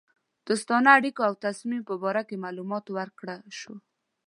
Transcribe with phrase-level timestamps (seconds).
[0.47, 3.77] دوستانه اړېکو او تصمیم په باره کې معلومات ورکړه شوه.